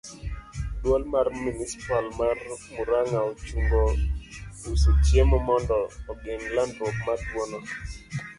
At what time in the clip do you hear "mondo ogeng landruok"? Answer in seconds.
5.47-6.97